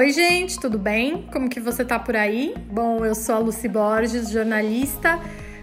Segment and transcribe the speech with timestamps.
[0.00, 1.26] Oi, gente, tudo bem?
[1.30, 2.54] Como que você tá por aí?
[2.72, 5.20] Bom, eu sou a Lucy Borges, jornalista,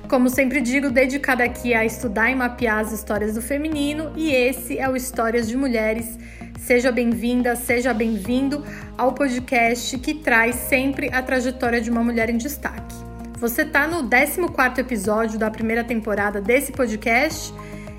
[0.07, 4.78] como sempre digo, dedicada aqui a estudar e mapear as histórias do feminino, e esse
[4.78, 6.19] é o Histórias de Mulheres.
[6.60, 8.63] Seja bem-vinda, seja bem-vindo
[8.96, 12.96] ao podcast que traz sempre a trajetória de uma mulher em destaque.
[13.40, 17.52] Você tá no 14 episódio da primeira temporada desse podcast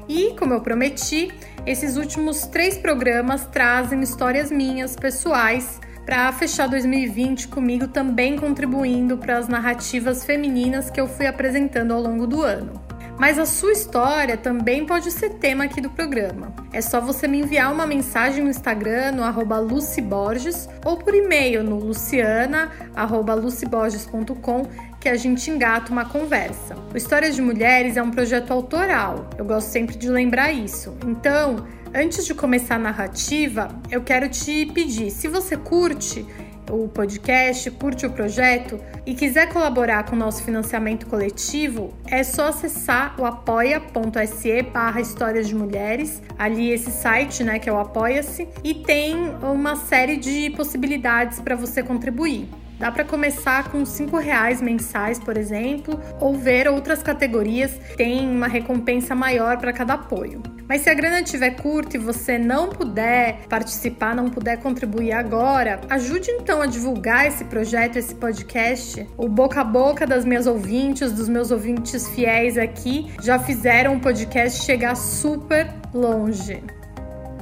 [0.08, 1.32] e, como eu prometi,
[1.66, 9.36] esses últimos três programas trazem histórias minhas, pessoais, para fechar 2020 comigo também contribuindo para
[9.36, 12.82] as narrativas femininas que eu fui apresentando ao longo do ano.
[13.18, 16.54] Mas a sua história também pode ser tema aqui do programa.
[16.72, 21.62] É só você me enviar uma mensagem no Instagram, no arroba luciborges, ou por e-mail
[21.62, 24.66] no luciana.luciborges.com
[24.98, 26.74] que a gente engata uma conversa.
[26.92, 30.96] O Histórias de Mulheres é um projeto autoral, eu gosto sempre de lembrar isso.
[31.06, 36.24] Então, Antes de começar a narrativa, eu quero te pedir, se você curte
[36.70, 42.48] o podcast, curte o projeto e quiser colaborar com o nosso financiamento coletivo, é só
[42.48, 48.46] acessar o apoia.se barra Histórias de Mulheres, ali esse site, né, que é o Apoia-se,
[48.62, 52.48] e tem uma série de possibilidades para você contribuir.
[52.78, 58.46] Dá para começar com cinco reais mensais, por exemplo, ou ver outras categorias tem uma
[58.46, 60.40] recompensa maior para cada apoio.
[60.68, 65.80] Mas se a grana estiver curta e você não puder participar, não puder contribuir agora,
[65.88, 69.08] ajude então a divulgar esse projeto, esse podcast.
[69.16, 74.00] O boca a boca das minhas ouvintes, dos meus ouvintes fiéis aqui, já fizeram o
[74.00, 76.62] podcast chegar super longe.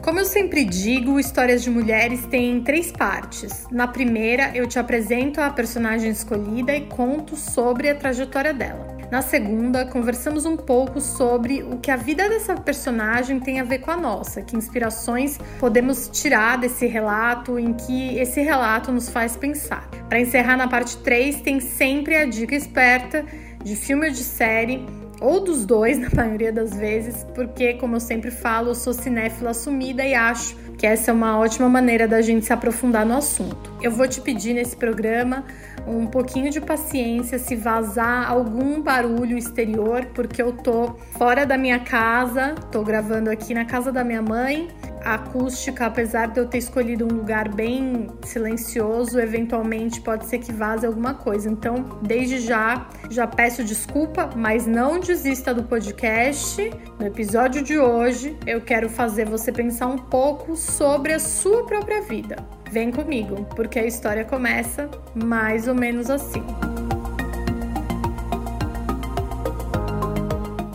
[0.07, 3.67] Como eu sempre digo, Histórias de Mulheres tem três partes.
[3.73, 8.87] Na primeira, eu te apresento a personagem escolhida e conto sobre a trajetória dela.
[9.11, 13.81] Na segunda, conversamos um pouco sobre o que a vida dessa personagem tem a ver
[13.81, 19.37] com a nossa, que inspirações podemos tirar desse relato, em que esse relato nos faz
[19.37, 19.91] pensar.
[20.09, 23.25] Para encerrar na parte 3, tem sempre a dica esperta
[23.61, 24.87] de filme ou de série
[25.21, 29.51] ou dos dois na maioria das vezes, porque, como eu sempre falo, eu sou cinéfila
[29.51, 33.73] assumida e acho que essa é uma ótima maneira da gente se aprofundar no assunto.
[33.83, 35.45] Eu vou te pedir nesse programa
[35.87, 41.79] um pouquinho de paciência se vazar algum barulho exterior, porque eu tô fora da minha
[41.79, 44.69] casa, tô gravando aqui na casa da minha mãe
[45.15, 50.87] acústica, apesar de eu ter escolhido um lugar bem silencioso, eventualmente pode ser que vaze
[50.87, 51.49] alguma coisa.
[51.49, 56.71] Então, desde já, já peço desculpa, mas não desista do podcast.
[56.99, 62.03] No episódio de hoje, eu quero fazer você pensar um pouco sobre a sua própria
[62.03, 62.37] vida.
[62.71, 66.43] Vem comigo, porque a história começa mais ou menos assim.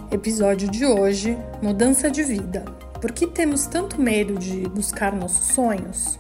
[0.10, 2.64] Episódio de hoje: Mudança de vida.
[3.02, 6.20] Por que temos tanto medo de buscar nossos sonhos?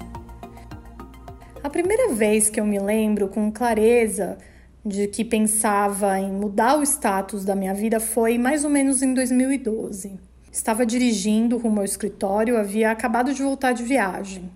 [1.64, 4.40] A primeira vez que eu me lembro com clareza
[4.84, 9.14] de que pensava em mudar o status da minha vida foi mais ou menos em
[9.14, 10.20] 2012.
[10.52, 14.50] Estava dirigindo rumo ao escritório, havia acabado de voltar de viagem.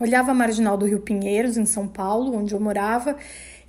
[0.00, 3.16] Olhava a marginal do Rio Pinheiros, em São Paulo, onde eu morava,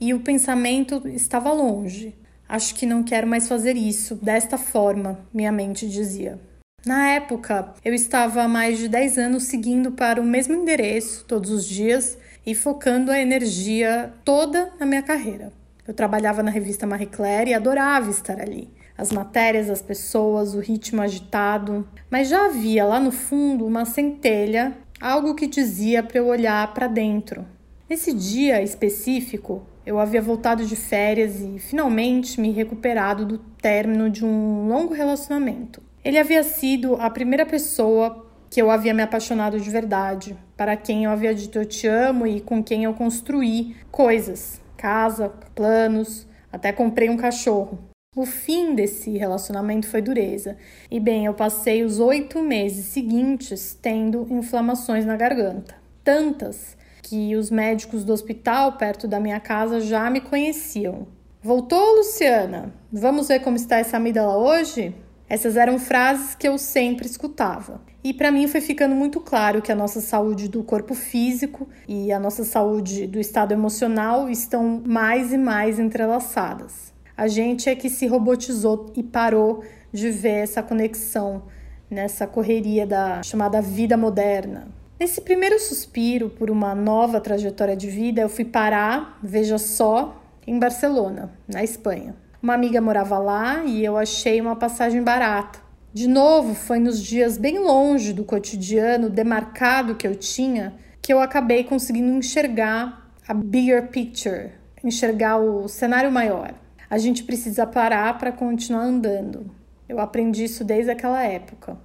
[0.02, 2.16] e o pensamento estava longe.
[2.50, 6.40] Acho que não quero mais fazer isso, desta forma, minha mente dizia.
[6.86, 11.50] Na época, eu estava há mais de 10 anos seguindo para o mesmo endereço todos
[11.50, 15.54] os dias e focando a energia toda na minha carreira.
[15.88, 18.70] Eu trabalhava na revista Marie Claire e adorava estar ali.
[18.98, 24.74] As matérias, as pessoas, o ritmo agitado, mas já havia lá no fundo uma centelha,
[25.00, 27.46] algo que dizia para eu olhar para dentro.
[27.90, 34.26] Nesse dia específico, eu havia voltado de férias e finalmente me recuperado do término de
[34.26, 35.82] um longo relacionamento.
[36.04, 41.06] Ele havia sido a primeira pessoa que eu havia me apaixonado de verdade, para quem
[41.06, 46.72] eu havia dito eu te amo e com quem eu construí coisas, casa, planos, até
[46.74, 47.80] comprei um cachorro.
[48.16, 50.56] O fim desse relacionamento foi dureza,
[50.92, 55.76] e bem, eu passei os oito meses seguintes tendo inflamações na garganta.
[56.04, 61.08] Tantas que os médicos do hospital perto da minha casa já me conheciam.
[61.42, 62.72] Voltou, Luciana?
[62.92, 64.94] Vamos ver como está essa amígdala hoje?
[65.34, 67.82] Essas eram frases que eu sempre escutava.
[68.04, 72.12] E para mim foi ficando muito claro que a nossa saúde do corpo físico e
[72.12, 76.94] a nossa saúde do estado emocional estão mais e mais entrelaçadas.
[77.18, 81.46] A gente é que se robotizou e parou de ver essa conexão
[81.90, 84.68] nessa correria da chamada vida moderna.
[85.00, 90.60] Nesse primeiro suspiro por uma nova trajetória de vida, eu fui parar, veja só, em
[90.60, 92.22] Barcelona, na Espanha.
[92.44, 95.60] Uma amiga morava lá e eu achei uma passagem barata.
[95.94, 101.22] De novo, foi nos dias bem longe do cotidiano demarcado que eu tinha que eu
[101.22, 104.52] acabei conseguindo enxergar a bigger picture,
[104.84, 106.54] enxergar o cenário maior.
[106.90, 109.50] A gente precisa parar para continuar andando.
[109.88, 111.78] Eu aprendi isso desde aquela época.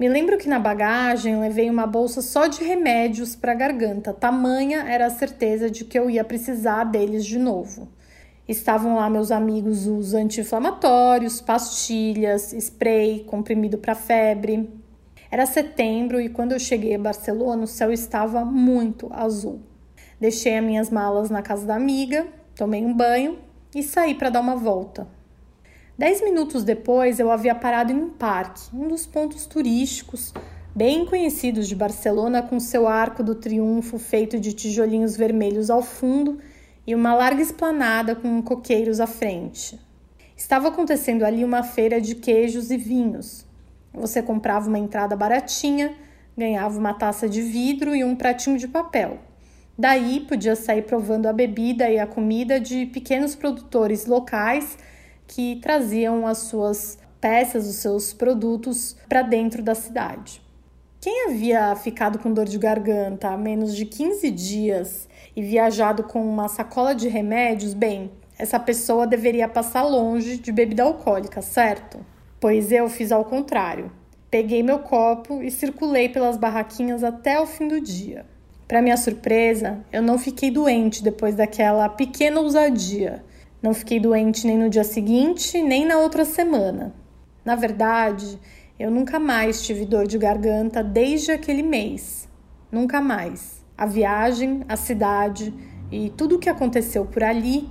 [0.00, 4.84] Me lembro que na bagagem levei uma bolsa só de remédios para a garganta, tamanha
[4.88, 7.94] era a certeza de que eu ia precisar deles de novo.
[8.48, 14.70] Estavam lá meus amigos os anti-inflamatórios, pastilhas, spray, comprimido para febre.
[15.28, 19.60] Era setembro e quando eu cheguei a Barcelona, o céu estava muito azul.
[20.20, 23.36] Deixei as minhas malas na casa da amiga, tomei um banho
[23.74, 25.08] e saí para dar uma volta.
[25.98, 30.32] Dez minutos depois, eu havia parado em um parque, um dos pontos turísticos
[30.72, 36.38] bem conhecidos de Barcelona, com seu arco do triunfo feito de tijolinhos vermelhos ao fundo
[36.86, 39.78] e uma larga esplanada com coqueiros à frente.
[40.36, 43.44] Estava acontecendo ali uma feira de queijos e vinhos.
[43.92, 45.94] Você comprava uma entrada baratinha,
[46.36, 49.18] ganhava uma taça de vidro e um pratinho de papel.
[49.78, 54.78] Daí podia sair provando a bebida e a comida de pequenos produtores locais
[55.26, 60.40] que traziam as suas peças, os seus produtos para dentro da cidade.
[61.00, 66.26] Quem havia ficado com dor de garganta há menos de 15 dias e viajado com
[66.26, 71.98] uma sacola de remédios, bem, essa pessoa deveria passar longe de bebida alcoólica, certo?
[72.40, 73.92] Pois eu fiz ao contrário.
[74.30, 78.24] Peguei meu copo e circulei pelas barraquinhas até o fim do dia.
[78.66, 83.24] Para minha surpresa, eu não fiquei doente depois daquela pequena ousadia.
[83.62, 86.94] Não fiquei doente nem no dia seguinte, nem na outra semana.
[87.44, 88.38] Na verdade,
[88.78, 92.28] eu nunca mais tive dor de garganta desde aquele mês.
[92.70, 93.55] Nunca mais.
[93.76, 95.52] A viagem, a cidade
[95.90, 97.68] e tudo o que aconteceu por ali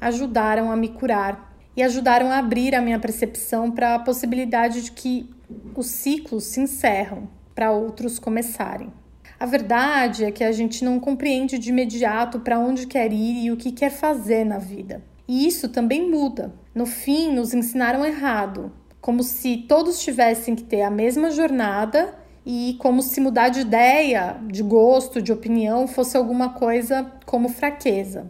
[0.00, 4.92] ajudaram a me curar e ajudaram a abrir a minha percepção para a possibilidade de
[4.92, 5.28] que
[5.74, 8.92] os ciclos se encerram para outros começarem.
[9.38, 13.52] A verdade é que a gente não compreende de imediato para onde quer ir e
[13.52, 15.02] o que quer fazer na vida.
[15.28, 16.52] E isso também muda.
[16.74, 22.14] No fim, nos ensinaram errado, como se todos tivessem que ter a mesma jornada
[22.50, 28.26] e como se mudar de ideia, de gosto, de opinião fosse alguma coisa como fraqueza.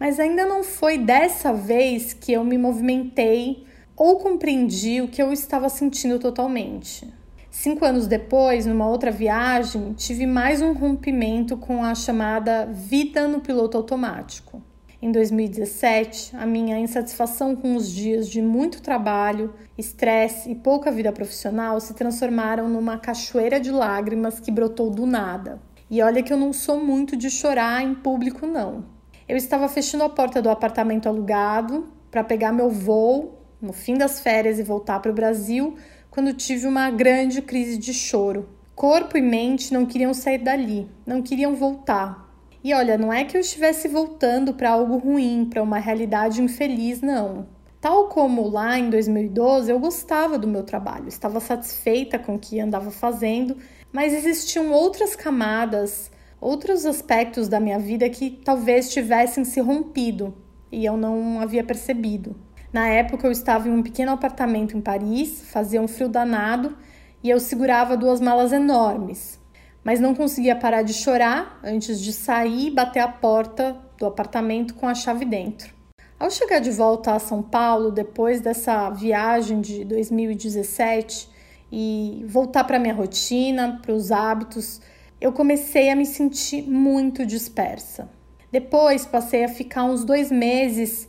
[0.00, 5.30] Mas ainda não foi dessa vez que eu me movimentei ou compreendi o que eu
[5.30, 7.12] estava sentindo totalmente.
[7.50, 13.40] Cinco anos depois, numa outra viagem, tive mais um rompimento com a chamada vida no
[13.40, 14.62] piloto automático.
[15.04, 21.10] Em 2017, a minha insatisfação com os dias de muito trabalho, estresse e pouca vida
[21.10, 25.60] profissional se transformaram numa cachoeira de lágrimas que brotou do nada.
[25.90, 28.84] E olha que eu não sou muito de chorar em público, não.
[29.28, 34.20] Eu estava fechando a porta do apartamento alugado para pegar meu voo no fim das
[34.20, 35.74] férias e voltar para o Brasil
[36.12, 38.48] quando tive uma grande crise de choro.
[38.72, 42.21] Corpo e mente não queriam sair dali, não queriam voltar.
[42.64, 47.00] E olha, não é que eu estivesse voltando para algo ruim, para uma realidade infeliz,
[47.00, 47.46] não.
[47.80, 52.60] Tal como lá em 2012, eu gostava do meu trabalho, estava satisfeita com o que
[52.60, 53.56] andava fazendo,
[53.92, 56.08] mas existiam outras camadas,
[56.40, 60.32] outros aspectos da minha vida que talvez tivessem se rompido
[60.70, 62.36] e eu não havia percebido.
[62.72, 66.76] Na época, eu estava em um pequeno apartamento em Paris, fazia um frio danado
[67.22, 69.38] e eu segurava duas malas enormes,
[69.84, 74.74] mas não conseguia parar de chorar antes de sair e bater a porta do apartamento
[74.74, 75.74] com a chave dentro.
[76.18, 81.28] Ao chegar de volta a São Paulo, depois dessa viagem de 2017,
[81.72, 84.80] e voltar para minha rotina, para os hábitos,
[85.20, 88.10] eu comecei a me sentir muito dispersa.
[88.52, 91.08] Depois passei a ficar uns dois meses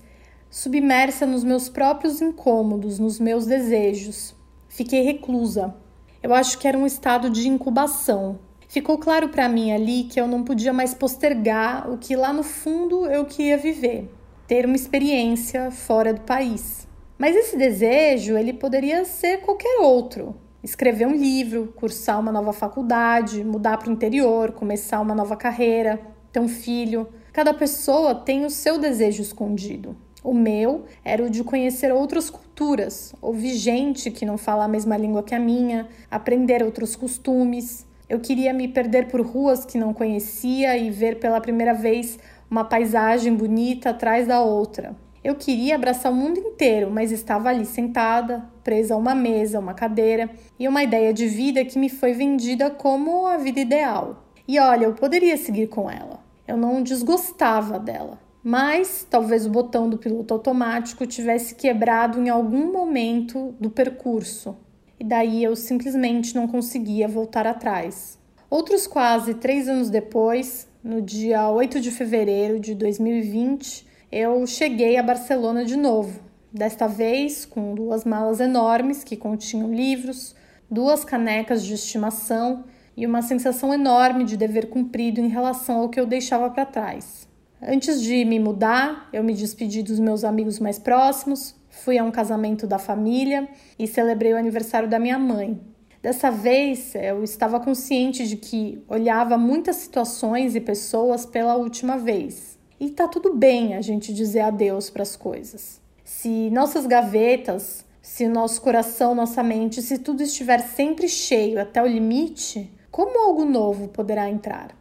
[0.49, 4.35] submersa nos meus próprios incômodos, nos meus desejos.
[4.69, 5.75] Fiquei reclusa.
[6.21, 8.39] Eu acho que era um estado de incubação,
[8.73, 12.41] Ficou claro para mim ali que eu não podia mais postergar o que lá no
[12.41, 14.09] fundo eu queria viver,
[14.47, 16.87] ter uma experiência fora do país.
[17.15, 20.35] Mas esse desejo, ele poderia ser qualquer outro.
[20.63, 26.01] Escrever um livro, cursar uma nova faculdade, mudar para o interior, começar uma nova carreira,
[26.31, 27.07] ter um filho.
[27.31, 29.95] Cada pessoa tem o seu desejo escondido.
[30.23, 34.97] O meu era o de conhecer outras culturas, ouvir gente que não fala a mesma
[34.97, 37.85] língua que a minha, aprender outros costumes.
[38.13, 42.63] Eu queria me perder por ruas que não conhecia e ver pela primeira vez uma
[42.63, 44.95] paisagem bonita atrás da outra.
[45.23, 49.73] Eu queria abraçar o mundo inteiro, mas estava ali sentada, presa a uma mesa, uma
[49.73, 50.29] cadeira
[50.59, 54.23] e uma ideia de vida que me foi vendida como a vida ideal.
[54.47, 56.19] E olha, eu poderia seguir com ela.
[56.47, 62.71] Eu não desgostava dela, mas talvez o botão do piloto automático tivesse quebrado em algum
[62.71, 64.55] momento do percurso
[64.99, 68.17] e daí eu simplesmente não conseguia voltar atrás.
[68.49, 75.03] Outros quase três anos depois, no dia 8 de fevereiro de 2020, eu cheguei a
[75.03, 76.19] Barcelona de novo.
[76.51, 80.35] Desta vez com duas malas enormes que continham livros,
[80.69, 82.63] duas canecas de estimação
[82.95, 87.27] e uma sensação enorme de dever cumprido em relação ao que eu deixava para trás.
[87.61, 92.11] Antes de me mudar, eu me despedi dos meus amigos mais próximos, fui a um
[92.11, 95.59] casamento da família e celebrei o aniversário da minha mãe.
[96.01, 102.59] Dessa vez, eu estava consciente de que olhava muitas situações e pessoas pela última vez.
[102.79, 105.81] E tá tudo bem a gente dizer adeus para as coisas.
[106.03, 111.87] Se nossas gavetas, se nosso coração, nossa mente, se tudo estiver sempre cheio até o
[111.87, 114.75] limite, como algo novo poderá entrar?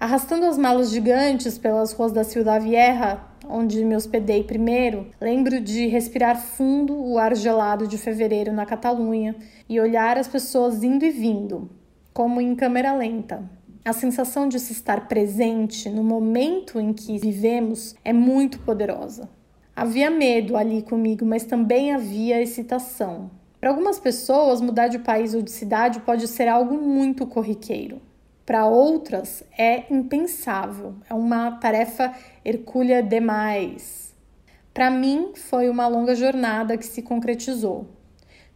[0.00, 5.86] Arrastando as malas gigantes pelas ruas da Ciudad Vieja, onde me hospedei primeiro, lembro de
[5.86, 9.36] respirar fundo o ar gelado de fevereiro na Catalunha
[9.68, 11.70] e olhar as pessoas indo e vindo,
[12.12, 13.48] como em câmera lenta.
[13.84, 19.28] A sensação de se estar presente no momento em que vivemos é muito poderosa.
[19.74, 23.30] Havia medo ali comigo, mas também havia excitação.
[23.60, 28.00] Para algumas pessoas, mudar de país ou de cidade pode ser algo muito corriqueiro.
[28.48, 34.14] Para outras, é impensável, é uma tarefa hercúlea demais.
[34.72, 37.88] Para mim, foi uma longa jornada que se concretizou.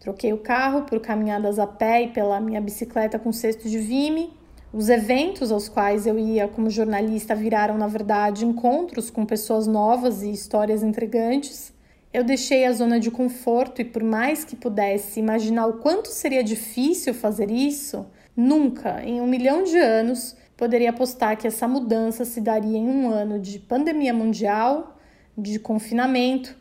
[0.00, 4.32] Troquei o carro por caminhadas a pé e pela minha bicicleta com cesto de vime.
[4.72, 10.22] Os eventos aos quais eu ia como jornalista viraram, na verdade, encontros com pessoas novas
[10.22, 11.70] e histórias intrigantes.
[12.14, 16.42] Eu deixei a zona de conforto e, por mais que pudesse imaginar o quanto seria
[16.42, 22.40] difícil fazer isso, nunca, em um milhão de anos, poderia apostar que essa mudança se
[22.40, 24.98] daria em um ano de pandemia mundial,
[25.36, 26.56] de confinamento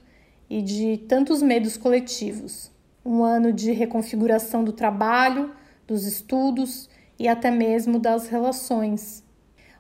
[0.49, 2.71] e de tantos medos coletivos.
[3.05, 5.51] Um ano de reconfiguração do trabalho,
[5.87, 9.23] dos estudos e até mesmo das relações.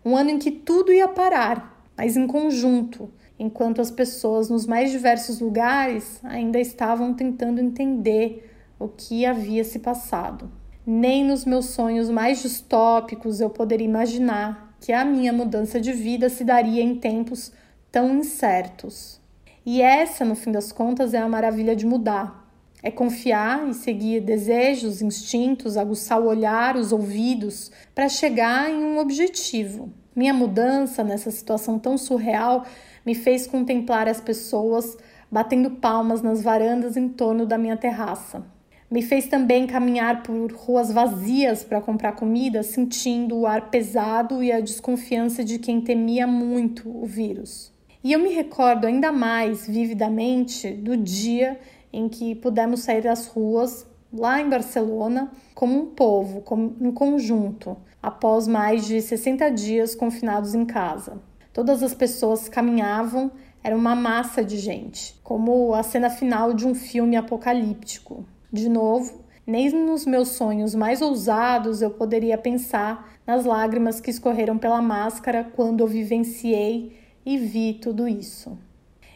[0.03, 4.91] Um ano em que tudo ia parar, mas em conjunto enquanto as pessoas nos mais
[4.91, 10.60] diversos lugares ainda estavam tentando entender o que havia se passado.
[10.85, 16.27] Nem nos meus sonhos mais distópicos eu poderia imaginar que a minha mudança de vida
[16.27, 17.51] se daria em tempos
[17.91, 19.21] tão incertos.
[19.63, 22.51] E essa, no fim das contas, é a maravilha de mudar.
[22.81, 28.97] É confiar e seguir desejos, instintos, aguçar o olhar, os ouvidos, para chegar em um
[28.97, 29.93] objetivo.
[30.15, 32.65] Minha mudança nessa situação tão surreal
[33.05, 34.97] me fez contemplar as pessoas
[35.31, 38.43] batendo palmas nas varandas em torno da minha terraça.
[38.91, 44.51] Me fez também caminhar por ruas vazias para comprar comida, sentindo o ar pesado e
[44.51, 47.71] a desconfiança de quem temia muito o vírus.
[48.03, 51.57] E eu me recordo ainda mais vividamente do dia
[51.93, 57.77] em que pudemos sair das ruas lá em Barcelona como um povo, como em conjunto,
[58.03, 61.21] após mais de 60 dias confinados em casa.
[61.53, 63.31] Todas as pessoas caminhavam,
[63.63, 68.25] era uma massa de gente, como a cena final de um filme apocalíptico.
[68.51, 74.57] De novo, nem nos meus sonhos mais ousados eu poderia pensar nas lágrimas que escorreram
[74.57, 78.57] pela máscara quando eu vivenciei e vi tudo isso.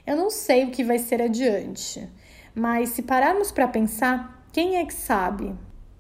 [0.06, 2.08] Eu não sei o que vai ser adiante,
[2.54, 5.54] mas se pararmos para pensar, quem é que sabe?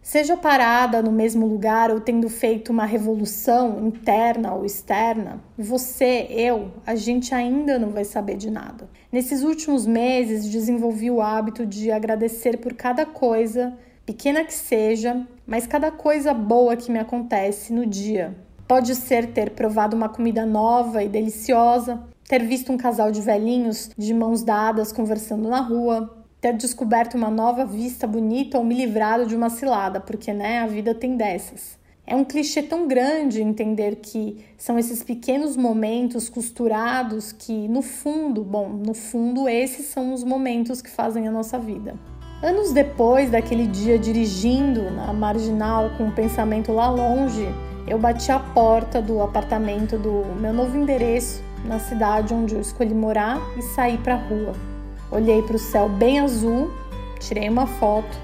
[0.05, 6.73] Seja parada no mesmo lugar ou tendo feito uma revolução interna ou externa, você, eu,
[6.85, 8.87] a gente ainda não vai saber de nada.
[9.11, 15.65] Nesses últimos meses, desenvolvi o hábito de agradecer por cada coisa, pequena que seja, mas
[15.65, 18.37] cada coisa boa que me acontece no dia.
[18.67, 23.89] Pode ser ter provado uma comida nova e deliciosa, ter visto um casal de velhinhos
[23.97, 26.14] de mãos dadas conversando na rua,
[26.45, 30.67] ter descoberto uma nova vista bonita ou me livrado de uma cilada, porque né, a
[30.67, 31.75] vida tem dessas.
[32.05, 38.43] É um clichê tão grande entender que são esses pequenos momentos costurados que, no fundo,
[38.43, 41.95] bom, no fundo, esses são os momentos que fazem a nossa vida.
[42.43, 47.47] Anos depois daquele dia dirigindo na marginal com o pensamento lá longe,
[47.87, 52.93] eu bati a porta do apartamento do meu novo endereço na cidade onde eu escolhi
[52.93, 54.74] morar e saí para a rua.
[55.11, 56.71] Olhei para o céu bem azul,
[57.19, 58.17] tirei uma foto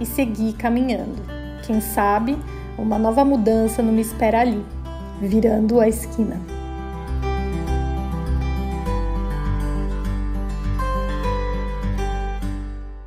[0.00, 1.22] e segui caminhando.
[1.66, 2.36] Quem sabe
[2.78, 4.64] uma nova mudança não me espera ali,
[5.20, 6.40] virando a esquina.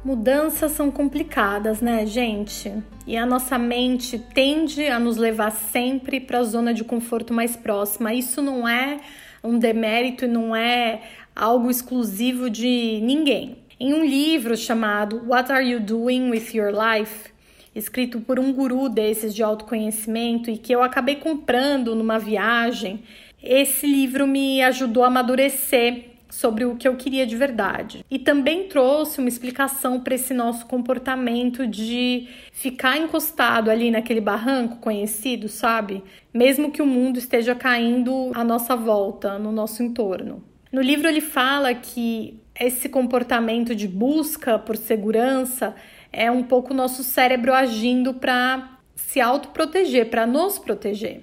[0.03, 2.71] Mudanças são complicadas, né, gente?
[3.07, 7.55] E a nossa mente tende a nos levar sempre para a zona de conforto mais
[7.55, 8.13] próxima.
[8.13, 8.99] Isso não é
[9.43, 11.01] um demérito e não é
[11.35, 13.57] algo exclusivo de ninguém.
[13.79, 17.31] Em um livro chamado What Are You Doing with Your Life,
[17.75, 23.03] escrito por um guru desses de autoconhecimento e que eu acabei comprando numa viagem,
[23.41, 28.03] esse livro me ajudou a amadurecer sobre o que eu queria de verdade.
[28.09, 34.77] E também trouxe uma explicação para esse nosso comportamento de ficar encostado ali naquele barranco
[34.77, 36.03] conhecido, sabe?
[36.33, 40.52] Mesmo que o mundo esteja caindo à nossa volta, no nosso entorno.
[40.73, 45.75] No livro ele fala que esse comportamento de busca por segurança
[46.11, 51.21] é um pouco o nosso cérebro agindo para se autoproteger, para nos proteger.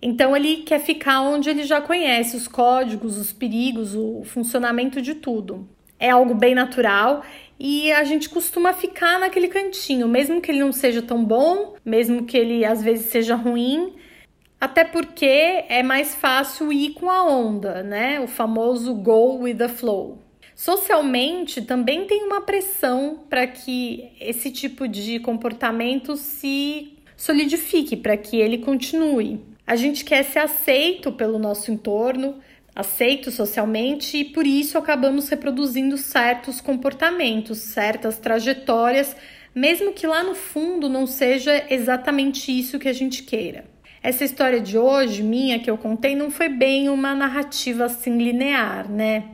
[0.00, 5.14] Então ele quer ficar onde ele já conhece os códigos, os perigos, o funcionamento de
[5.14, 5.68] tudo.
[6.00, 7.22] É algo bem natural
[7.60, 12.24] e a gente costuma ficar naquele cantinho, mesmo que ele não seja tão bom, mesmo
[12.24, 13.92] que ele às vezes seja ruim,
[14.60, 18.20] até porque é mais fácil ir com a onda, né?
[18.20, 20.18] O famoso go with the flow.
[20.54, 28.38] Socialmente também tem uma pressão para que esse tipo de comportamento se solidifique, para que
[28.38, 29.40] ele continue.
[29.66, 32.36] A gente quer ser aceito pelo nosso entorno,
[32.74, 39.14] aceito socialmente, e por isso acabamos reproduzindo certos comportamentos, certas trajetórias,
[39.54, 43.75] mesmo que lá no fundo não seja exatamente isso que a gente queira.
[44.06, 48.88] Essa história de hoje, minha, que eu contei, não foi bem uma narrativa assim linear,
[48.88, 49.24] né?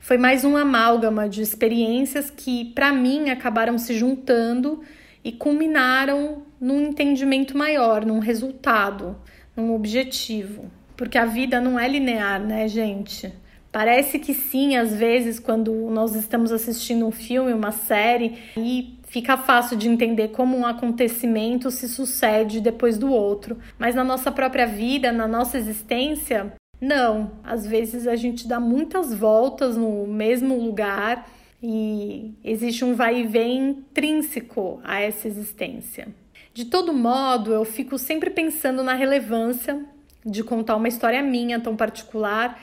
[0.00, 4.80] Foi mais um amálgama de experiências que, para mim, acabaram se juntando
[5.22, 9.18] e culminaram num entendimento maior, num resultado
[9.54, 10.70] um objetivo.
[10.96, 13.30] Porque a vida não é linear, né, gente?
[13.70, 19.36] Parece que sim, às vezes, quando nós estamos assistindo um filme, uma série, e fica
[19.36, 23.58] fácil de entender como um acontecimento se sucede depois do outro.
[23.78, 27.32] Mas na nossa própria vida, na nossa existência, não.
[27.44, 31.28] Às vezes a gente dá muitas voltas no mesmo lugar
[31.62, 36.08] e existe um vai e vem intrínseco a essa existência.
[36.54, 39.84] De todo modo, eu fico sempre pensando na relevância
[40.24, 42.58] de contar uma história minha tão particular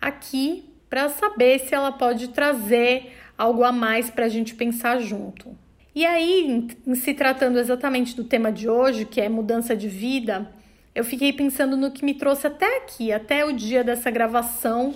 [0.00, 5.61] aqui para saber se ela pode trazer algo a mais para a gente pensar junto.
[5.94, 10.50] E aí, se tratando exatamente do tema de hoje, que é mudança de vida,
[10.94, 14.94] eu fiquei pensando no que me trouxe até aqui, até o dia dessa gravação,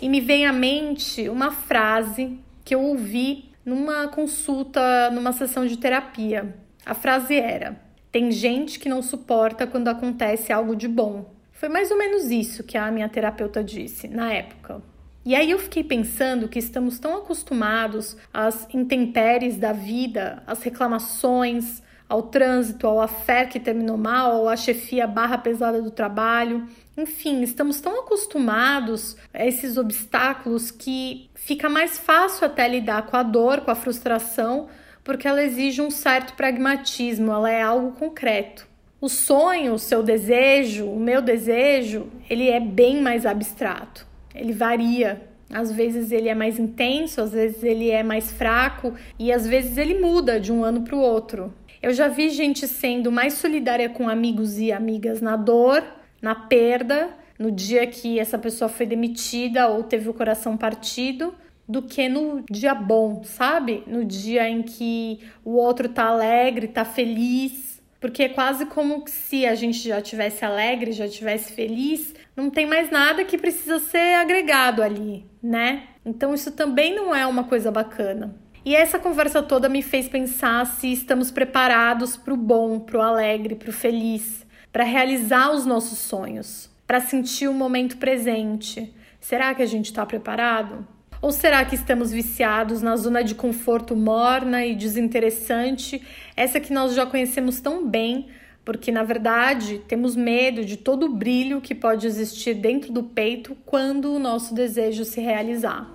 [0.00, 5.76] e me vem à mente uma frase que eu ouvi numa consulta, numa sessão de
[5.76, 6.54] terapia.
[6.84, 7.78] A frase era:
[8.10, 11.30] tem gente que não suporta quando acontece algo de bom.
[11.52, 14.80] Foi mais ou menos isso que a minha terapeuta disse na época.
[15.24, 21.82] E aí eu fiquei pensando que estamos tão acostumados às intempéries da vida, às reclamações,
[22.08, 26.66] ao trânsito, ao afé que terminou mal, à chefia barra pesada do trabalho.
[26.96, 33.22] Enfim, estamos tão acostumados a esses obstáculos que fica mais fácil até lidar com a
[33.22, 34.68] dor, com a frustração,
[35.04, 38.66] porque ela exige um certo pragmatismo, ela é algo concreto.
[39.00, 44.07] O sonho, o seu desejo, o meu desejo, ele é bem mais abstrato.
[44.38, 45.20] Ele varia.
[45.50, 49.78] Às vezes ele é mais intenso, às vezes ele é mais fraco e às vezes
[49.78, 51.52] ele muda de um ano para o outro.
[51.80, 55.82] Eu já vi gente sendo mais solidária com amigos e amigas na dor,
[56.20, 61.32] na perda, no dia que essa pessoa foi demitida ou teve o coração partido,
[61.68, 63.84] do que no dia bom, sabe?
[63.86, 67.67] No dia em que o outro tá alegre, tá feliz.
[68.00, 72.64] Porque é quase como se a gente já tivesse alegre, já tivesse feliz, não tem
[72.64, 75.88] mais nada que precisa ser agregado ali, né?
[76.04, 78.36] Então isso também não é uma coisa bacana.
[78.64, 83.02] E essa conversa toda me fez pensar se estamos preparados para o bom, para o
[83.02, 88.94] alegre, para o feliz, para realizar os nossos sonhos, para sentir o momento presente.
[89.20, 90.86] Será que a gente está preparado?
[91.20, 96.00] Ou será que estamos viciados na zona de conforto morna e desinteressante,
[96.36, 98.28] essa que nós já conhecemos tão bem,
[98.64, 103.56] porque na verdade temos medo de todo o brilho que pode existir dentro do peito
[103.66, 105.90] quando o nosso desejo se realizar?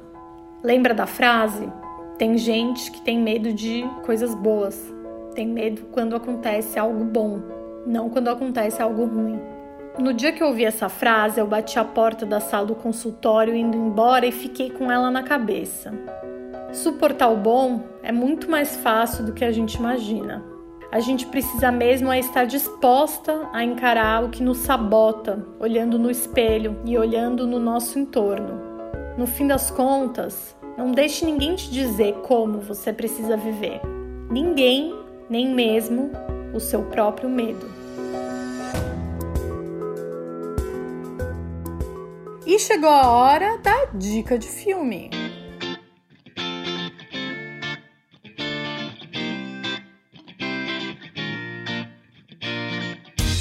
[0.63, 1.69] Lembra da frase?
[2.17, 4.93] Tem gente que tem medo de coisas boas,
[5.35, 7.41] tem medo quando acontece algo bom,
[7.87, 9.52] não quando acontece algo ruim.
[9.97, 13.55] No dia que eu ouvi essa frase, eu bati a porta da sala do consultório
[13.55, 15.93] indo embora e fiquei com ela na cabeça.
[16.71, 20.43] Suportar o bom é muito mais fácil do que a gente imagina.
[20.91, 26.09] A gente precisa mesmo é estar disposta a encarar o que nos sabota, olhando no
[26.09, 28.59] espelho e olhando no nosso entorno.
[29.15, 33.79] No fim das contas, não deixe ninguém te dizer como você precisa viver.
[34.31, 34.95] Ninguém,
[35.29, 36.09] nem mesmo
[36.51, 37.82] o seu próprio medo.
[42.45, 45.09] E chegou a hora da dica de filme.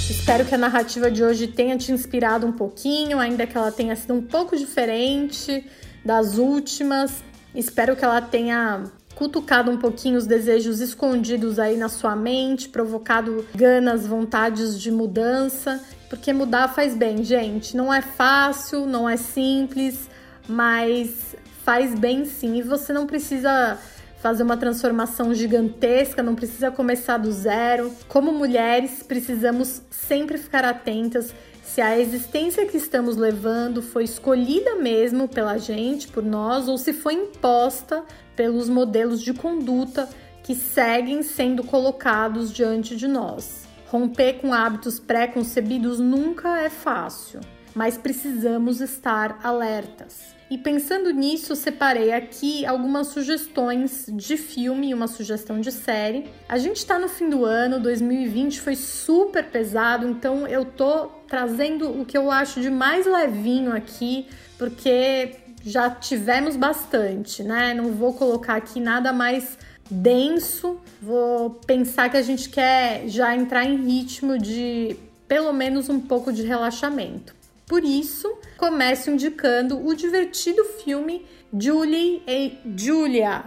[0.09, 3.97] Espero que a narrativa de hoje tenha te inspirado um pouquinho, ainda que ela tenha
[3.97, 5.67] sido um pouco diferente
[6.05, 7.25] das últimas.
[7.53, 8.85] Espero que ela tenha
[9.17, 15.83] cutucado um pouquinho os desejos escondidos aí na sua mente, provocado ganas, vontades de mudança,
[16.13, 17.75] porque mudar faz bem, gente.
[17.75, 20.11] Não é fácil, não é simples,
[20.47, 22.59] mas faz bem sim.
[22.59, 23.79] E você não precisa
[24.21, 27.91] fazer uma transformação gigantesca, não precisa começar do zero.
[28.09, 35.27] Como mulheres, precisamos sempre ficar atentas se a existência que estamos levando foi escolhida mesmo
[35.27, 38.05] pela gente, por nós, ou se foi imposta
[38.37, 40.07] pelos modelos de conduta
[40.43, 43.62] que seguem sendo colocados diante de nós.
[43.93, 47.41] Romper com hábitos pré-concebidos nunca é fácil,
[47.75, 50.35] mas precisamos estar alertas.
[50.51, 56.25] E pensando nisso, separei aqui algumas sugestões de filme e uma sugestão de série.
[56.49, 62.01] A gente está no fim do ano, 2020 foi super pesado, então eu tô trazendo
[62.01, 64.27] o que eu acho de mais levinho aqui,
[64.57, 67.75] porque já tivemos bastante, né?
[67.75, 69.59] Não vou colocar aqui nada mais
[69.93, 70.81] denso.
[71.01, 74.97] Vou pensar que a gente quer já entrar em ritmo de
[75.29, 77.35] pelo menos um pouco de relaxamento.
[77.67, 81.25] Por isso, começo indicando o divertido filme
[81.59, 83.45] Julie e Julia.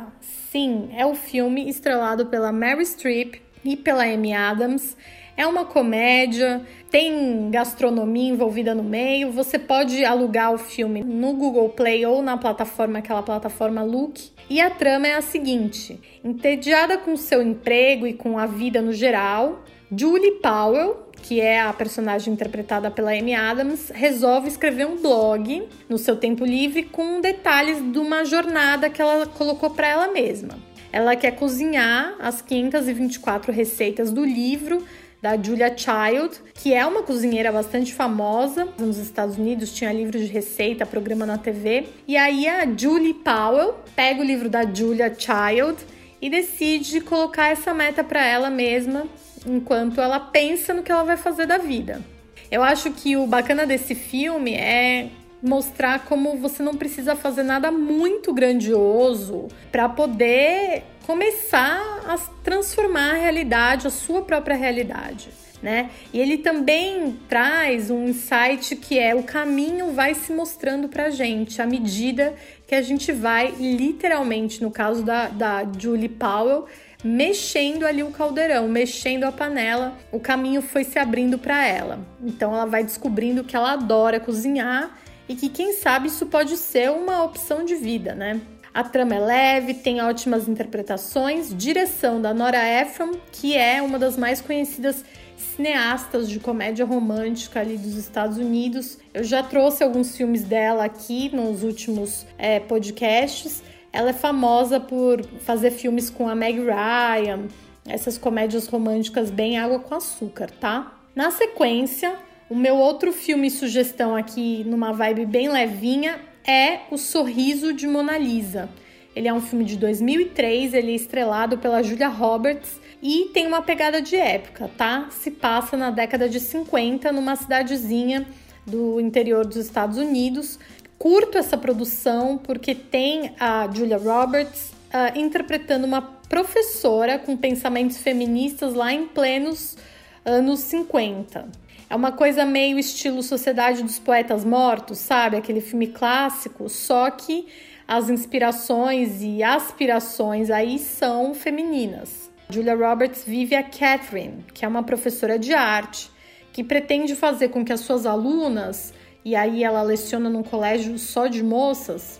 [0.52, 4.96] Sim, é o filme estrelado pela Mary Streep e pela Amy Adams.
[5.38, 9.32] É uma comédia, tem gastronomia envolvida no meio.
[9.32, 14.35] Você pode alugar o filme no Google Play ou na plataforma, aquela plataforma Look.
[14.50, 18.94] E a trama é a seguinte: entediada com seu emprego e com a vida no
[18.94, 19.64] geral,
[19.96, 25.98] Julie Powell, que é a personagem interpretada pela Amy Adams, resolve escrever um blog no
[25.98, 30.58] seu tempo livre com detalhes de uma jornada que ela colocou para ela mesma.
[30.92, 34.86] Ela quer cozinhar as 524 receitas do livro
[35.26, 40.28] da Julia Child, que é uma cozinheira bastante famosa nos Estados Unidos, tinha livro de
[40.28, 41.88] receita, programa na TV.
[42.08, 45.78] E aí a Julie Powell pega o livro da Julia Child
[46.22, 49.08] e decide colocar essa meta para ela mesma
[49.48, 52.04] enquanto ela pensa no que ela vai fazer da vida.
[52.52, 55.10] Eu acho que o bacana desse filme é
[55.42, 63.18] mostrar como você não precisa fazer nada muito grandioso para poder começar a transformar a
[63.18, 65.30] realidade, a sua própria realidade.
[65.62, 65.90] Né?
[66.14, 71.62] E ele também traz um insight que é o caminho vai se mostrando pra gente
[71.62, 72.36] à medida
[72.68, 76.66] que a gente vai, literalmente, no caso da, da Julie Powell,
[77.04, 82.00] mexendo ali o caldeirão, mexendo a panela, o caminho foi se abrindo para ela.
[82.22, 86.92] Então ela vai descobrindo que ela adora cozinhar e que quem sabe isso pode ser
[86.92, 88.42] uma opção de vida, né?
[88.76, 94.18] A trama é leve, tem ótimas interpretações, direção da Nora Ephron, que é uma das
[94.18, 95.06] mais conhecidas
[95.38, 99.00] cineastas de comédia romântica ali dos Estados Unidos.
[99.14, 103.64] Eu já trouxe alguns filmes dela aqui nos últimos é, podcasts
[103.96, 107.48] ela é famosa por fazer filmes com a Meg Ryan,
[107.88, 111.00] essas comédias românticas bem água com açúcar, tá?
[111.16, 112.14] Na sequência,
[112.50, 118.18] o meu outro filme sugestão aqui numa vibe bem levinha é O Sorriso de Mona
[118.18, 118.70] Lisa.
[119.16, 123.62] Ele é um filme de 2003, ele é estrelado pela Julia Roberts e tem uma
[123.62, 125.08] pegada de época, tá?
[125.10, 128.28] Se passa na década de 50 numa cidadezinha
[128.66, 130.60] do interior dos Estados Unidos
[130.98, 138.74] curto essa produção porque tem a Julia Roberts uh, interpretando uma professora com pensamentos feministas
[138.74, 139.78] lá em plenos
[140.24, 141.48] anos 50.
[141.96, 145.38] É uma coisa meio estilo Sociedade dos Poetas Mortos, sabe?
[145.38, 147.48] Aquele filme clássico, só que
[147.88, 152.30] as inspirações e aspirações aí são femininas.
[152.50, 156.12] Julia Roberts vive a Catherine, que é uma professora de arte,
[156.52, 161.28] que pretende fazer com que as suas alunas e aí ela leciona num colégio só
[161.28, 162.20] de moças.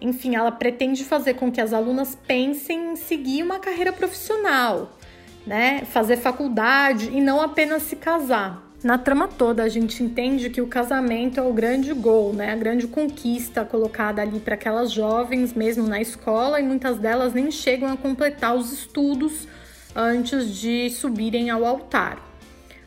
[0.00, 4.90] Enfim, ela pretende fazer com que as alunas pensem em seguir uma carreira profissional,
[5.46, 5.84] né?
[5.84, 8.71] Fazer faculdade e não apenas se casar.
[8.82, 12.52] Na trama toda, a gente entende que o casamento é o grande gol, né?
[12.52, 17.48] A grande conquista colocada ali para aquelas jovens, mesmo na escola, e muitas delas nem
[17.52, 19.46] chegam a completar os estudos
[19.94, 22.20] antes de subirem ao altar.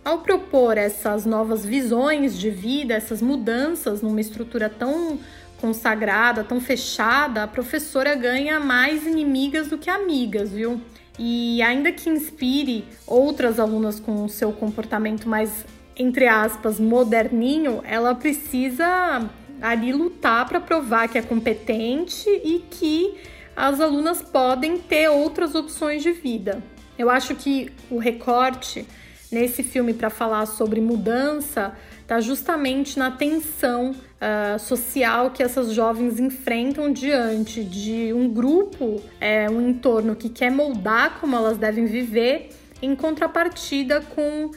[0.03, 5.17] Ao propor essas novas visões de vida, essas mudanças numa estrutura tão
[5.61, 10.81] consagrada, tão fechada, a professora ganha mais inimigas do que amigas, viu?
[11.17, 15.65] E ainda que inspire outras alunas com o seu comportamento mais,
[15.97, 19.29] entre aspas, moderninho, ela precisa
[19.61, 23.15] ali lutar para provar que é competente e que
[23.55, 26.61] as alunas podem ter outras opções de vida.
[26.97, 28.85] Eu acho que o recorte
[29.31, 36.19] nesse filme para falar sobre mudança está justamente na tensão uh, social que essas jovens
[36.19, 42.49] enfrentam diante de um grupo, é, um entorno que quer moldar como elas devem viver,
[42.81, 44.51] em contrapartida com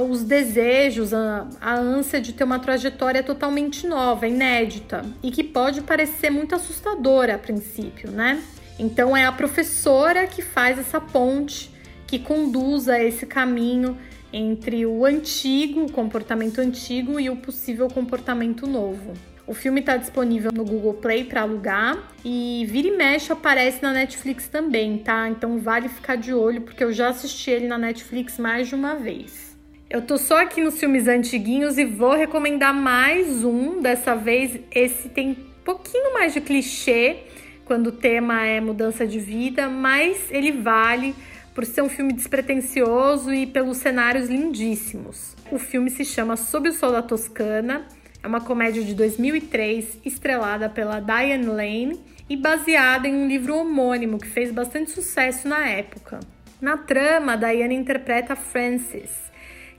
[0.00, 5.82] os desejos, a, a ânsia de ter uma trajetória totalmente nova, inédita e que pode
[5.82, 8.42] parecer muito assustadora a princípio, né?
[8.78, 11.70] Então é a professora que faz essa ponte,
[12.06, 13.96] que conduz a esse caminho
[14.32, 19.12] entre o antigo, o comportamento antigo e o possível comportamento novo.
[19.46, 23.92] O filme está disponível no Google Play para alugar e vira e mexe aparece na
[23.92, 25.28] Netflix também, tá?
[25.28, 28.94] Então vale ficar de olho porque eu já assisti ele na Netflix mais de uma
[28.94, 29.51] vez.
[29.92, 33.82] Eu tô só aqui nos filmes antiguinhos e vou recomendar mais um.
[33.82, 37.24] Dessa vez esse tem um pouquinho mais de clichê
[37.66, 41.14] quando o tema é mudança de vida, mas ele vale
[41.54, 45.36] por ser um filme despretensioso e pelos cenários lindíssimos.
[45.50, 47.86] O filme se chama Sob o Sol da Toscana,
[48.22, 52.00] é uma comédia de 2003 estrelada pela Diane Lane
[52.30, 56.18] e baseada em um livro homônimo que fez bastante sucesso na época.
[56.62, 59.30] Na trama, Diane interpreta Frances,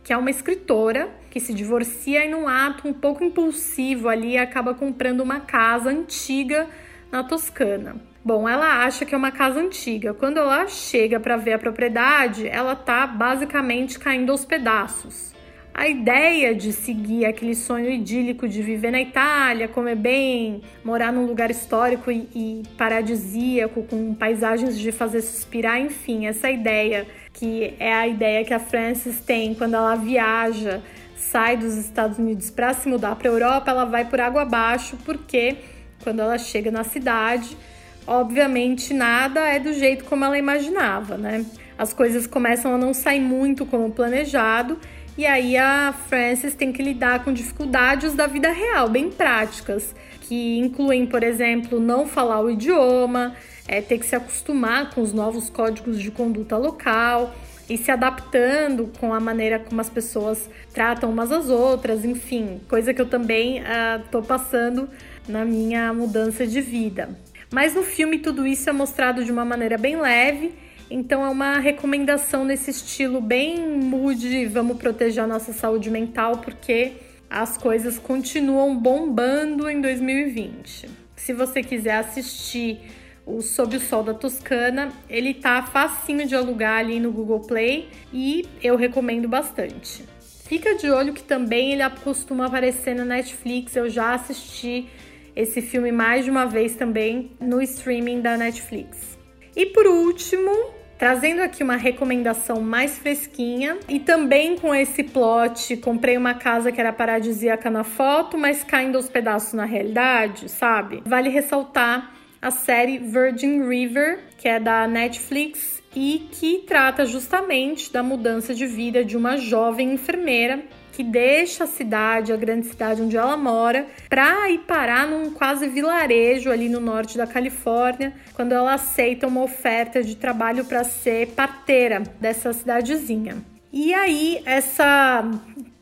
[0.04, 4.74] que é uma escritora que se divorcia e num ato um pouco impulsivo ali acaba
[4.74, 6.68] comprando uma casa antiga
[7.12, 7.96] na Toscana.
[8.26, 10.13] Bom, ela acha que é uma casa antiga.
[10.13, 15.34] Quando ela chega para ver a propriedade, ela tá basicamente caindo aos pedaços.
[15.74, 21.26] A ideia de seguir aquele sonho idílico de viver na Itália, comer bem, morar num
[21.26, 27.93] lugar histórico e, e paradisíaco, com paisagens de fazer suspirar, enfim, essa ideia que é
[27.93, 30.82] a ideia que a Frances tem quando ela viaja,
[31.15, 34.98] sai dos Estados Unidos para se mudar para a Europa, ela vai por água abaixo,
[35.04, 35.58] porque
[36.04, 37.58] quando ela chega na cidade,
[38.06, 41.46] obviamente nada é do jeito como ela imaginava, né?
[41.78, 44.78] As coisas começam a não sair muito como planejado
[45.17, 50.58] e aí a Frances tem que lidar com dificuldades da vida real, bem práticas, que
[50.58, 53.36] incluem, por exemplo, não falar o idioma,
[53.67, 57.34] é, ter que se acostumar com os novos códigos de conduta local
[57.69, 62.93] e se adaptando com a maneira como as pessoas tratam umas às outras, enfim, coisa
[62.93, 63.63] que eu também
[64.04, 64.89] estou uh, passando
[65.28, 67.17] na minha mudança de vida.
[67.52, 70.54] Mas no filme tudo isso é mostrado de uma maneira bem leve,
[70.89, 76.93] então é uma recomendação nesse estilo bem mood, vamos proteger a nossa saúde mental porque
[77.30, 80.89] as coisas continuam bombando em 2020.
[81.15, 82.80] Se você quiser assistir
[83.26, 87.90] o Sob o Sol da Toscana, ele tá facinho de alugar ali no Google Play
[88.12, 90.06] e eu recomendo bastante.
[90.46, 94.88] Fica de olho que também ele costuma aparecer na Netflix, eu já assisti
[95.36, 99.18] esse filme mais de uma vez também no streaming da Netflix.
[99.56, 100.52] E por último,
[100.98, 106.80] trazendo aqui uma recomendação mais fresquinha e também com esse plot, comprei uma casa que
[106.80, 111.02] era paradisíaca na foto, mas caindo aos pedaços na realidade, sabe?
[111.06, 112.12] Vale ressaltar
[112.43, 118.67] a série Virgin River, que é da Netflix e que trata justamente da mudança de
[118.67, 123.88] vida de uma jovem enfermeira que deixa a cidade, a grande cidade onde ela mora,
[124.10, 129.41] para ir parar num quase vilarejo ali no norte da Califórnia, quando ela aceita uma
[129.41, 133.38] oferta de trabalho para ser parteira dessa cidadezinha.
[133.71, 135.32] E aí, essa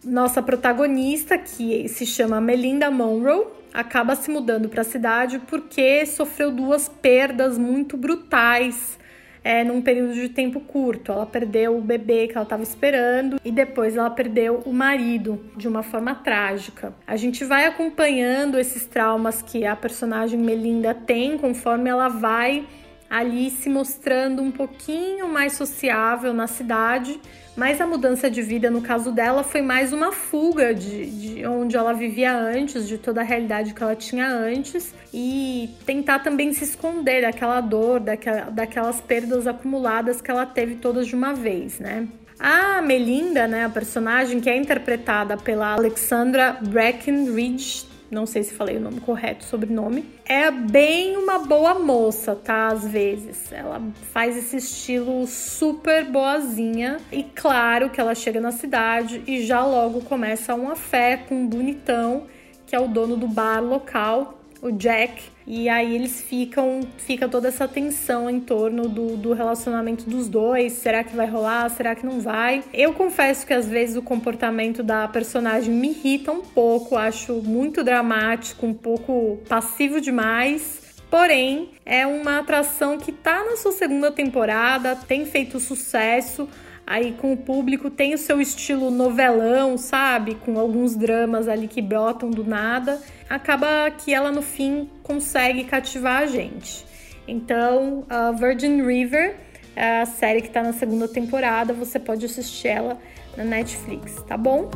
[0.03, 6.51] nossa protagonista, que se chama Melinda Monroe, acaba se mudando para a cidade porque sofreu
[6.51, 8.99] duas perdas muito brutais
[9.43, 11.11] é, num período de tempo curto.
[11.11, 15.67] Ela perdeu o bebê que ela estava esperando e depois ela perdeu o marido de
[15.67, 16.93] uma forma trágica.
[17.07, 22.65] A gente vai acompanhando esses traumas que a personagem Melinda tem conforme ela vai
[23.09, 27.19] ali se mostrando um pouquinho mais sociável na cidade
[27.61, 31.77] mas a mudança de vida, no caso dela, foi mais uma fuga de, de, onde
[31.77, 36.63] ela vivia antes, de toda a realidade que ela tinha antes, e tentar também se
[36.63, 42.07] esconder daquela dor, daquela, daquelas perdas acumuladas que ela teve todas de uma vez, né?
[42.39, 48.75] A Melinda, né, a personagem que é interpretada pela Alexandra Breckenridge, não sei se falei
[48.75, 52.67] o nome correto, sobrenome, é bem uma boa moça, tá?
[52.67, 53.51] Às vezes.
[53.53, 56.99] Ela faz esse estilo super boazinha.
[57.09, 61.47] E claro que ela chega na cidade e já logo começa uma fé com um
[61.47, 62.27] bonitão,
[62.67, 65.30] que é o dono do bar local, o Jack.
[65.45, 70.73] E aí eles ficam, fica toda essa tensão em torno do, do relacionamento dos dois.
[70.73, 71.69] Será que vai rolar?
[71.69, 72.63] Será que não vai?
[72.73, 77.83] Eu confesso que às vezes o comportamento da personagem me irrita um pouco, acho muito
[77.83, 80.79] dramático, um pouco passivo demais.
[81.09, 86.47] Porém, é uma atração que tá na sua segunda temporada, tem feito sucesso.
[86.87, 90.35] aí com o público, tem o seu estilo novelão, sabe?
[90.35, 93.01] Com alguns dramas ali que brotam do nada.
[93.31, 96.85] Acaba que ela no fim consegue cativar a gente.
[97.25, 99.37] Então, a Virgin River
[99.73, 102.99] é a série que tá na segunda temporada, você pode assistir ela
[103.37, 104.69] na Netflix, tá bom?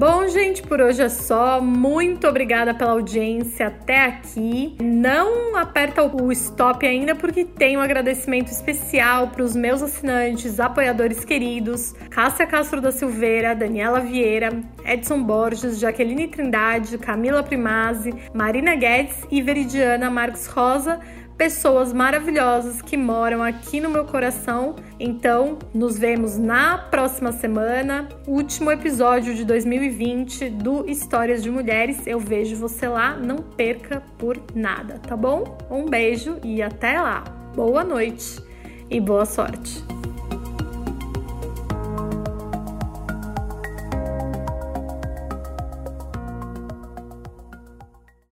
[0.00, 1.60] Bom, gente, por hoje é só.
[1.60, 4.74] Muito obrigada pela audiência até aqui.
[4.80, 11.22] Não aperta o stop ainda, porque tem um agradecimento especial para os meus assinantes, apoiadores
[11.22, 19.26] queridos: Cássia Castro da Silveira, Daniela Vieira, Edson Borges, Jaqueline Trindade, Camila Primazzi, Marina Guedes
[19.30, 20.98] e Veridiana Marques Rosa
[21.40, 24.76] pessoas maravilhosas que moram aqui no meu coração.
[24.98, 32.06] Então, nos vemos na próxima semana, último episódio de 2020 do Histórias de Mulheres.
[32.06, 35.56] Eu vejo você lá, não perca por nada, tá bom?
[35.70, 37.24] Um beijo e até lá.
[37.56, 38.38] Boa noite
[38.90, 39.82] e boa sorte.